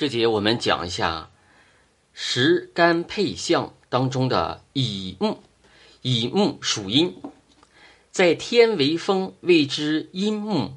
[0.00, 1.30] 这节我们讲一下
[2.14, 5.42] 十干配象当中的乙木。
[6.00, 7.14] 乙木属阴，
[8.10, 10.70] 在天为风，谓之阴木，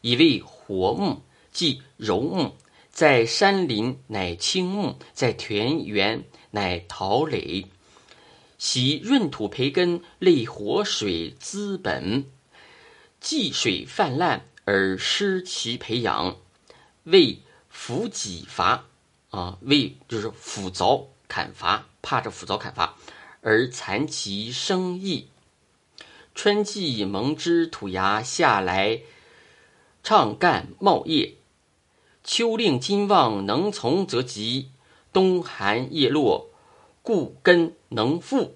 [0.00, 1.20] 以为活木，
[1.52, 2.56] 即柔木。
[2.90, 7.66] 在山林乃青木，在田园乃桃蕾。
[8.56, 12.24] 喜润土培根，类活水资本，
[13.20, 16.38] 济水泛滥而失其培养，
[17.02, 17.42] 为
[17.74, 18.86] 斧己伐
[19.30, 22.94] 啊，为就是斧凿砍伐，怕这斧凿砍伐。
[23.42, 25.28] 而残其生意。
[26.34, 29.02] 春季萌枝吐芽下来，
[30.02, 31.34] 畅干茂叶。
[32.22, 34.70] 秋令金旺能从则吉，
[35.12, 36.48] 冬寒叶落，
[37.02, 38.54] 故根能复。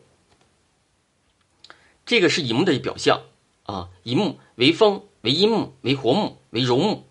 [2.07, 3.21] 这个是乙木的表象
[3.65, 7.05] 啊，乙木为风，为阴木，为活木，为柔木，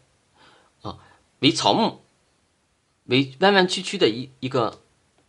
[0.81, 0.97] 啊，
[1.39, 2.01] 为草木，
[3.07, 4.81] 为弯弯曲曲的一一个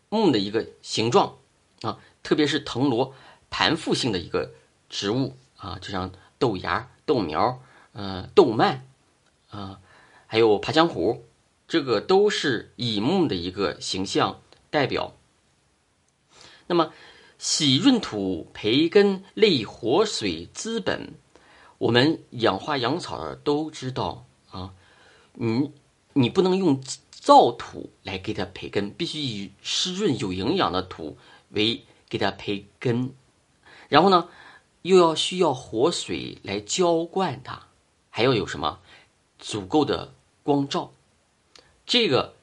[0.08, 1.38] 木的一个形状
[1.82, 1.98] 啊。
[2.22, 3.14] 特别是藤萝
[3.48, 4.52] 盘附性的一个
[4.90, 7.62] 植物啊，就像豆芽、豆苗、
[7.92, 8.86] 嗯、豆蔓
[9.48, 9.80] 啊，
[10.26, 11.24] 还有爬墙虎，
[11.66, 15.14] 这个都是乙木的一个形象代表。
[16.66, 16.92] 那么，
[17.38, 21.14] 喜润土培根，类活水资本。
[21.78, 24.74] 我们养花养草的都知道啊，
[25.34, 25.72] 你
[26.12, 26.82] 你不能用
[27.20, 31.18] 燥土来给它培根，必须以湿润有营养的土
[31.50, 31.84] 为。
[32.10, 33.12] 给它培根，
[33.90, 34.30] 然后呢，
[34.80, 37.66] 又要需要活水来浇灌它，
[38.08, 38.80] 还要有什么
[39.38, 40.90] 足够的光照。
[41.84, 42.34] 这个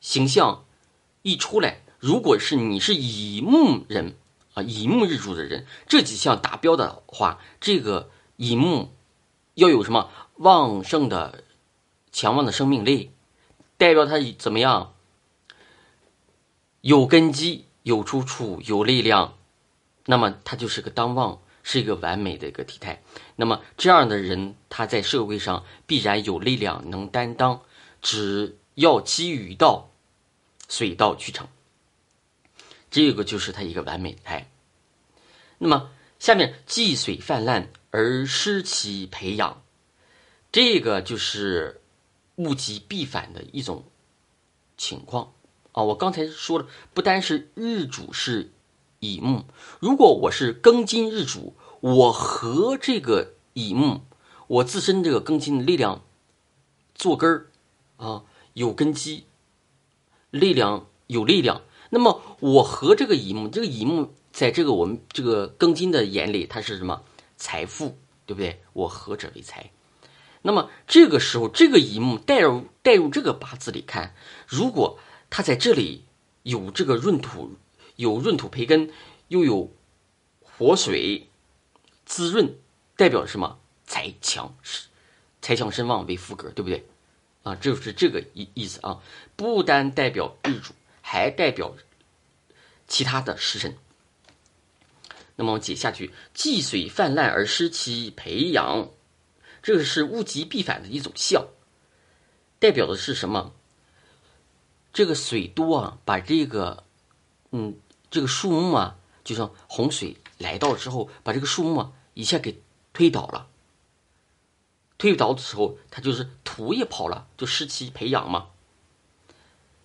[0.00, 0.64] 形象
[1.22, 4.14] 一出来，如果是你是乙木人
[4.54, 8.94] 啊，乙木日主的人，这几项达标的话，这个乙木
[9.54, 11.42] 要有什么旺盛的、
[12.12, 13.10] 强旺的生命力，
[13.80, 14.94] 代表他怎么样？
[16.82, 17.64] 有根基。
[17.82, 19.38] 有出处，有力量，
[20.04, 23.02] 那么他就是个当旺，是一个完美的一个体态。
[23.36, 27.62] 那么这样的人，他在社会上必然有力量，能担当，
[28.02, 29.88] 只要机遇到，
[30.68, 31.48] 水到渠成。
[32.90, 34.50] 这个就是他一个完美态。
[35.56, 39.62] 那么下面积水泛滥而失其培养，
[40.52, 41.79] 这个就是
[42.42, 43.84] 物极必反的一种
[44.76, 45.32] 情况。
[45.72, 48.50] 啊，我刚才说了，不单是日主是
[48.98, 49.44] 乙木，
[49.78, 54.00] 如果我是庚金日主，我和这个乙木，
[54.48, 56.02] 我自身这个庚金的力量
[56.94, 57.46] 做根儿
[57.98, 58.24] 啊，
[58.54, 59.24] 有根基，
[60.30, 61.62] 力量有力量。
[61.90, 67.02] 那么我和这个乙木，这个乙木在这个我们这个庚金的眼里，它是什么？
[67.36, 67.96] 财富，
[68.26, 68.60] 对不对？
[68.72, 69.70] 我合者为财。
[70.42, 74.14] 那么这个时候，这个乙木带入带入这个八字里看，
[74.46, 76.04] 如果它在这里
[76.42, 77.56] 有这个润土，
[77.96, 78.90] 有润土培根，
[79.28, 79.72] 又有
[80.40, 81.28] 活水
[82.04, 82.54] 滋润，
[82.96, 83.58] 代表什么？
[83.84, 84.86] 财强是
[85.42, 86.86] 财强身旺为副格，对不对？
[87.42, 89.00] 啊，这就是这个意意思啊。
[89.34, 91.74] 不单代表日主，还代表
[92.86, 93.76] 其他的食神。
[95.34, 98.90] 那么我们解下去，积水泛滥而失其培养，
[99.62, 101.46] 这个是物极必反的一种象，
[102.58, 103.52] 代表的是什么？
[104.92, 106.84] 这个水多啊，把这个，
[107.52, 107.78] 嗯，
[108.10, 112.60] 这个树木啊，就像洪水来到之后，把这个树木啊一下给
[112.92, 113.48] 推倒了。
[114.98, 118.48] 推倒的时候，它就是土也跑了，就失其培养嘛。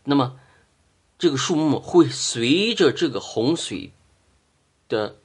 [0.03, 0.40] 那么，
[1.18, 3.94] 这个树木会随着这个洪水
[4.90, 5.18] 的，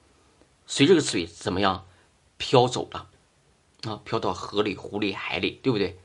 [0.67, 1.87] 随这个水怎么样
[2.37, 3.10] 飘走了
[3.83, 4.01] 啊？
[4.05, 5.99] 飘到河里、湖里、海里，对不对？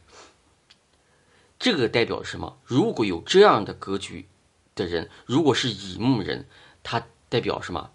[1.58, 2.58] 这个代表什么？
[2.66, 4.28] 如果有这样的格局
[4.76, 6.48] 的人，如果是乙木人，
[6.84, 7.92] 他代表什么？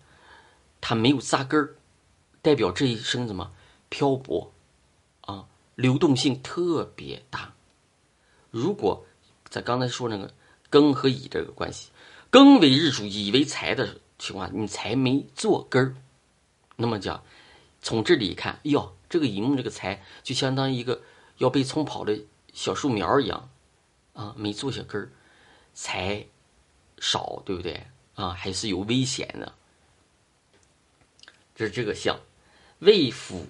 [0.81, 1.77] 他没有扎根儿，
[2.41, 3.53] 代表这一生怎么
[3.91, 4.53] 漂泊
[5.21, 7.53] 啊，流动性特别大。
[8.51, 9.05] 如果
[9.49, 10.33] 在刚才说那个
[10.71, 11.91] 庚和乙这个关系，
[12.33, 15.95] 庚为日主，乙为财的情况，你财没做根儿，
[16.77, 17.23] 那么讲，
[17.83, 21.03] 从这里看，哟，这个乙木这个财就相当于一个
[21.37, 22.19] 要被冲跑的
[22.55, 23.51] 小树苗一样。
[24.13, 25.09] 啊，没做下根儿，
[25.73, 26.27] 才
[26.99, 27.87] 少，对不对？
[28.15, 29.55] 啊，还是有危险的。
[31.55, 32.19] 这是这个象，
[32.81, 33.47] 为斧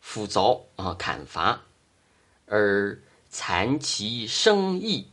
[0.00, 1.62] 斧凿啊，砍伐
[2.46, 3.00] 而
[3.30, 5.08] 残其生意。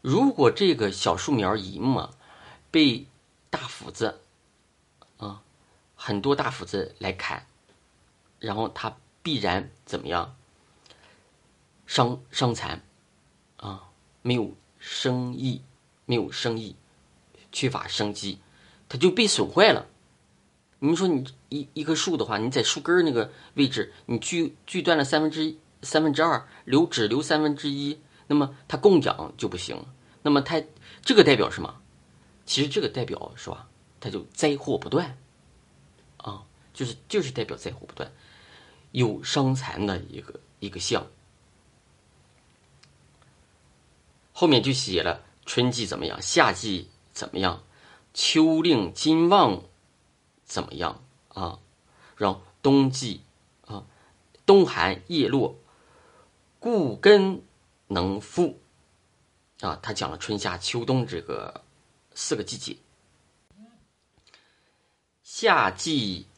[0.00, 2.14] 如果这个小树苗移木啊，
[2.70, 3.06] 被
[3.50, 4.20] 大斧子
[5.18, 5.42] 啊，
[5.96, 7.46] 很多大斧子来砍，
[8.38, 10.36] 然后它必然怎么样？
[11.86, 12.82] 伤伤残。
[13.56, 13.88] 啊，
[14.22, 15.62] 没有生意，
[16.04, 16.76] 没有生意，
[17.50, 18.38] 缺乏生机，
[18.88, 19.86] 它就被损坏了。
[20.78, 29.86] 你说你一一棵树的话，你在树根那个位置，你锯锯断了三分之、三分之二，留只留三分之一，那么它供养就不行。
[30.22, 30.62] 那么它
[31.00, 31.80] 这个代表什么？
[32.44, 33.68] 其实这个代表是吧？
[33.98, 35.16] 它就灾祸不断，
[36.18, 36.44] 啊，
[36.74, 38.12] 就是就是代表灾祸不断，
[38.96, 41.06] 有伤残的一个一个象。
[44.32, 47.62] 后面就写了春季怎么样，夏季怎么样，
[48.14, 49.64] 秋令金旺
[50.46, 51.58] 怎么样啊？
[52.16, 53.20] 然后冬季
[53.66, 53.84] 啊，
[54.46, 55.58] 冬寒叶落，
[56.58, 57.42] 故根
[57.88, 58.62] 能复
[59.60, 59.78] 啊。
[59.82, 61.62] 他讲了春夏秋冬这个
[62.14, 62.78] 四个季节。
[65.22, 66.28] 夏季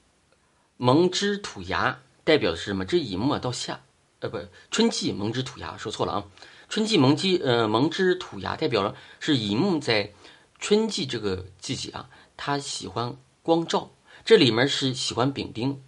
[0.77, 2.85] 萌枝吐芽，代表的是什么？
[2.85, 3.81] 这一末到夏，
[4.21, 4.39] 呃，不，
[4.71, 6.25] 春季萌枝吐芽，说错了啊。
[6.69, 10.13] 春季萌枝，呃，萌枝吐芽，代表了是银木在
[10.59, 13.93] 春季这个季节啊，它喜欢光照。
[14.27, 15.83] 这里面是喜欢丙丁，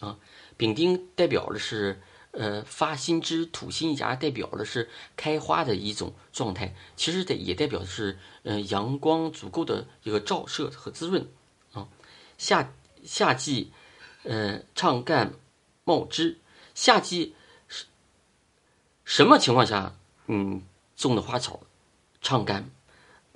[0.00, 0.16] 啊，
[0.56, 2.00] 丙丁代表的是
[2.30, 6.74] 呃发新枝吐新芽，代表的是开花的一种状态。
[6.96, 11.28] 其实也代表的是呃阳光足够的一个照射和滋润
[11.74, 11.86] 啊。
[12.38, 12.72] 夏
[13.04, 13.70] 夏季，
[14.22, 15.34] 呃，唱干
[15.84, 16.38] 冒枝，
[16.74, 17.34] 夏季
[17.68, 17.86] 是。
[19.04, 19.96] 什么情况下，
[20.26, 20.62] 嗯，
[20.96, 21.60] 种的花草，
[22.20, 22.70] 唱干，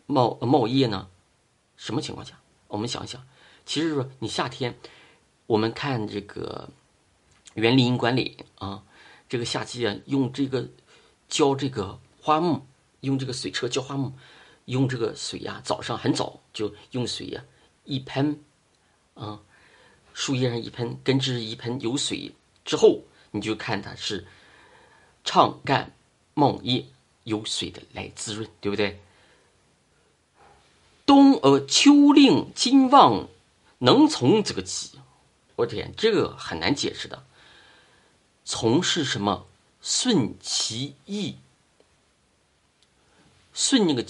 [0.07, 1.09] 冒冒叶呢？
[1.77, 2.41] 什么情况下？
[2.69, 3.27] 我们想一想，
[3.65, 4.79] 其实说你夏天，
[5.47, 6.69] 我们看这个
[7.55, 8.83] 园林管理啊，
[9.29, 10.69] 这个夏季啊，用这个
[11.29, 12.67] 浇这个花木，
[13.01, 14.13] 用这个水车浇花木，
[14.65, 17.45] 用这个水呀，早上很早就用水呀
[17.85, 18.43] 一喷，
[19.15, 19.41] 啊，
[20.17, 22.33] 树叶上一喷，根枝一喷，有水
[22.65, 23.03] 之后，
[23.33, 24.27] 你就看它是。
[25.23, 25.93] 畅干
[26.33, 26.87] 茂叶，
[27.25, 28.99] 有水的来滋润，对不对？
[31.05, 33.29] 冬呃秋令金旺，
[33.79, 34.99] 能从这个起？
[35.57, 37.27] 我天，这个很难解释的。
[38.47, 39.47] 从是什么？
[39.83, 41.37] 顺其意。
[43.53, 44.07] 顺那个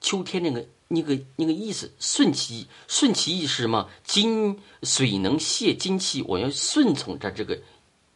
[0.00, 3.90] 秋天那个那个那个意思，顺其，顺其意是什么？
[4.04, 7.60] 金水能泄金气，我要顺从着这个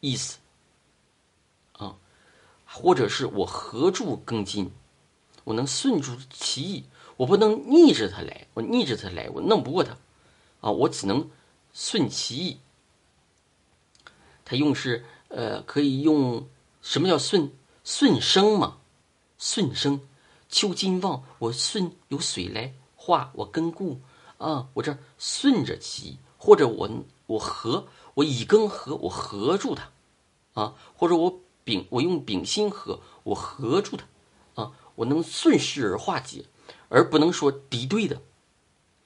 [0.01, 0.39] 意思
[1.73, 1.97] 啊。
[2.65, 4.71] 或者是我合住庚金，
[5.43, 6.85] 我能顺住其意，
[7.17, 9.99] 我不能逆着他来，我逆着他来，我弄不过他，
[10.61, 11.29] 啊，我只能
[11.73, 12.59] 顺其意。
[14.45, 16.49] 他用是呃，可以用
[16.83, 17.53] 什么叫顺
[17.85, 18.79] 顺生嘛？
[19.39, 20.01] 顺生，
[20.51, 24.01] 秋金旺，我顺有水来化，我根固
[24.39, 26.91] 啊，我这顺着其，或者我
[27.27, 29.91] 我合，我以根合，我合住它，
[30.61, 31.41] 啊，或者我。
[31.63, 36.47] 丙，我用丙辛合，我合住它，啊，我能顺势而化解，
[36.89, 38.23] 而不能说敌对的。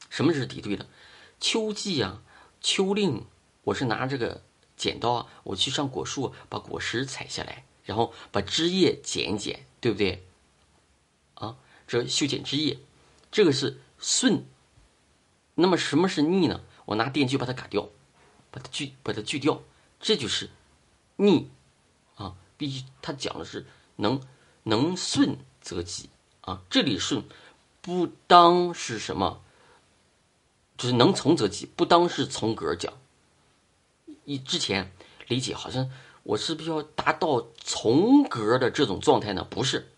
[0.09, 0.87] 什么是敌对的？
[1.41, 2.23] 秋季啊，
[2.61, 3.27] 秋令，
[3.65, 4.41] 我是拿这个
[4.77, 10.25] 剪刀啊，我去上果树，把果实采下来，然后把枝叶剪一剪，对不对？
[11.85, 12.79] 啊，这修剪枝叶，
[13.31, 14.47] 这个是顺。
[15.55, 16.61] 那么什么是逆呢？
[16.87, 17.89] 我拿电锯把它嘎掉，
[18.51, 19.63] 把它锯，把它锯掉，
[20.01, 20.51] 这就是
[21.17, 21.51] 逆
[22.17, 22.35] 啊。
[22.57, 23.67] 必须，他讲的是
[23.97, 24.21] 能
[24.65, 26.09] 能顺则吉
[26.41, 27.25] 啊，这里顺
[27.81, 29.43] 不当是什么，
[30.77, 32.93] 就是能从则吉，不当是从格讲。
[34.25, 34.93] 一之前
[35.29, 35.91] 理解好像
[36.23, 39.93] 我是不是要达到从格的这种状态呢，不是，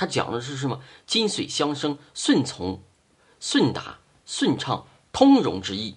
[0.00, 0.80] 他讲的是什么？
[1.06, 2.80] 金水相生，顺从、
[3.38, 5.96] 顺达、顺畅、通融之意。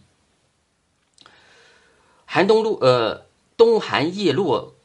[2.25, 4.75] 寒冬露，呃，冬寒叶落。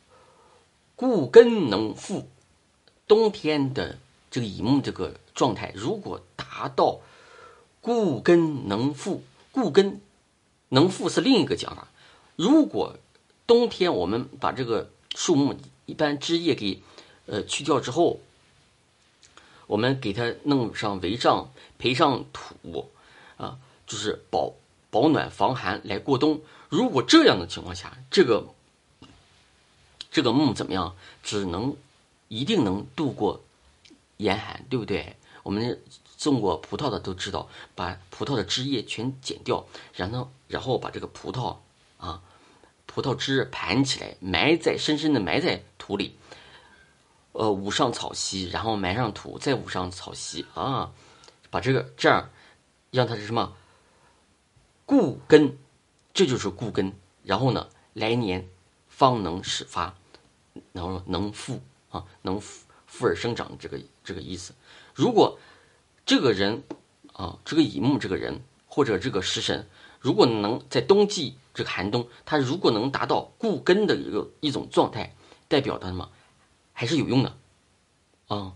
[0.94, 2.28] 固根能复，
[3.08, 3.98] 冬天的
[4.30, 7.00] 这个乙木这个状态，如果达到
[7.80, 10.00] 固根能复，固根
[10.68, 11.88] 能复是另一个讲法。
[12.37, 12.96] 如果
[13.48, 15.56] 冬天我们把这个树木
[15.87, 16.80] 一般枝叶给
[17.26, 18.20] 呃去掉之后，
[19.68, 22.90] 我们给它弄上围帐，培上土
[23.37, 24.54] 啊，就是保
[24.90, 26.40] 保暖防寒来过冬。
[26.68, 28.48] 如果这样的情况下，这个。
[30.10, 30.96] 这个木怎么样？
[31.22, 31.76] 只能
[32.28, 33.44] 一定能度过
[34.16, 35.16] 严寒，对不对？
[35.42, 35.80] 我们
[36.16, 41.58] 种过葡萄的都知道，把葡萄的枝叶全剪掉，然后然后把这个葡萄
[41.98, 42.22] 啊，
[42.87, 46.16] 葡萄枝盘起来，埋在深深的埋在土里，
[47.32, 50.92] 呃，捂上草席，然后埋上土，再捂上草席啊，
[51.50, 52.30] 把这个这样
[52.90, 53.56] 让它是什么
[54.85, 55.56] 固根，
[56.12, 56.92] 这就是固根，
[57.23, 58.49] 然后呢，来年
[58.88, 59.94] 方能始发。
[60.73, 64.52] 然后能复啊，能复复而生长，这个这个意思。
[64.92, 65.38] 如果
[66.04, 66.64] 这个人
[67.12, 69.68] 啊，这个乙木这个人或者这个食神，
[70.00, 75.14] 如果能在冬季这个寒冬，他如果能达到固根的一个一种状态，
[75.47, 76.11] 代表的什么，
[76.78, 77.37] 还是有用的
[78.28, 78.54] 啊。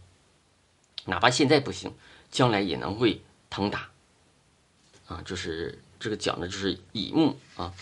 [1.07, 1.93] 哪怕现在不行，
[2.31, 3.91] 将来也能会腾达
[5.09, 5.21] 啊。
[5.25, 7.75] 就是这个讲的就是乙木啊。